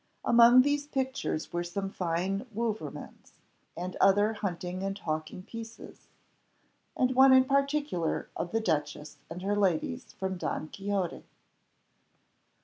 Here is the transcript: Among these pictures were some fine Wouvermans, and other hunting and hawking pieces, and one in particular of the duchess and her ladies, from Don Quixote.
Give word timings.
Among 0.25 0.63
these 0.63 0.87
pictures 0.87 1.53
were 1.53 1.63
some 1.63 1.91
fine 1.91 2.45
Wouvermans, 2.55 3.33
and 3.77 3.95
other 4.01 4.33
hunting 4.33 4.81
and 4.81 4.97
hawking 4.97 5.43
pieces, 5.43 6.07
and 6.97 7.13
one 7.13 7.31
in 7.33 7.45
particular 7.45 8.27
of 8.35 8.51
the 8.51 8.61
duchess 8.61 9.17
and 9.29 9.43
her 9.43 9.55
ladies, 9.55 10.13
from 10.13 10.37
Don 10.39 10.69
Quixote. 10.69 11.23